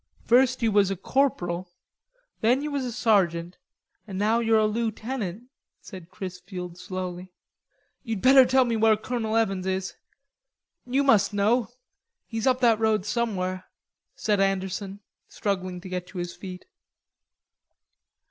[0.23, 1.69] "First you was a corporal,
[2.39, 3.59] then you was a sergeant,
[4.07, 5.43] and now you're a lootenant,"
[5.79, 7.31] said Chrisfield slowly.
[8.01, 9.93] "You'ld better tell me where Colonel Evans is....
[10.87, 11.67] You must know....
[12.25, 13.65] He's up that road somewhere,"
[14.15, 16.65] said Anderson, struggling to get to his feet.